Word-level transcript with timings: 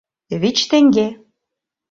Вич 0.41 0.57
теҥге... 0.69 1.07